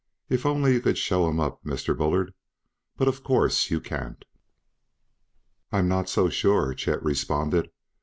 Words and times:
If 0.29 0.47
only 0.47 0.73
you 0.73 0.81
could 0.81 0.97
show 0.97 1.27
him 1.29 1.39
up, 1.39 1.63
Mr. 1.63 1.95
Bullard 1.95 2.33
but 2.97 3.07
of 3.07 3.23
course 3.23 3.69
you 3.69 3.79
can't." 3.79 4.25
"I'm 5.71 5.87
not 5.87 6.09
so 6.09 6.27
sure," 6.27 6.73
Chet 6.73 7.03
responded. 7.03 7.69